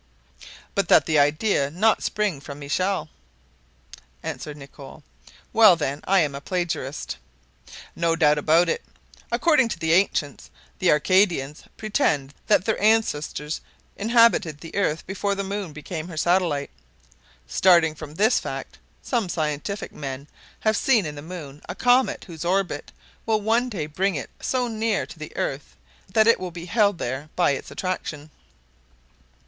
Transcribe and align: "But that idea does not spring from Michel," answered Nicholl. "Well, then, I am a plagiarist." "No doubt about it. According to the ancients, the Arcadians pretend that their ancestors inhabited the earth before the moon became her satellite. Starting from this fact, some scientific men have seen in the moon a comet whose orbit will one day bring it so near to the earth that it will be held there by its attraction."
"But 0.73 0.87
that 0.87 1.07
idea 1.07 1.69
does 1.69 1.79
not 1.79 2.01
spring 2.01 2.39
from 2.41 2.57
Michel," 2.57 3.07
answered 4.23 4.57
Nicholl. 4.57 5.03
"Well, 5.53 5.75
then, 5.75 6.01
I 6.05 6.21
am 6.21 6.33
a 6.33 6.41
plagiarist." 6.41 7.17
"No 7.95 8.15
doubt 8.15 8.39
about 8.39 8.67
it. 8.67 8.83
According 9.31 9.69
to 9.69 9.77
the 9.77 9.93
ancients, 9.93 10.49
the 10.79 10.89
Arcadians 10.89 11.65
pretend 11.77 12.33
that 12.47 12.65
their 12.65 12.81
ancestors 12.81 13.61
inhabited 13.95 14.59
the 14.61 14.75
earth 14.75 15.05
before 15.05 15.35
the 15.35 15.43
moon 15.43 15.71
became 15.71 16.07
her 16.07 16.17
satellite. 16.17 16.71
Starting 17.45 17.93
from 17.93 18.15
this 18.15 18.39
fact, 18.39 18.79
some 19.03 19.29
scientific 19.29 19.91
men 19.91 20.27
have 20.61 20.75
seen 20.75 21.05
in 21.05 21.13
the 21.13 21.21
moon 21.21 21.61
a 21.69 21.75
comet 21.75 22.23
whose 22.23 22.43
orbit 22.43 22.91
will 23.27 23.39
one 23.41 23.69
day 23.69 23.85
bring 23.85 24.15
it 24.15 24.31
so 24.39 24.67
near 24.67 25.05
to 25.05 25.19
the 25.19 25.31
earth 25.37 25.75
that 26.11 26.25
it 26.25 26.39
will 26.39 26.49
be 26.49 26.65
held 26.65 26.97
there 26.97 27.29
by 27.35 27.51
its 27.51 27.69
attraction." 27.69 28.31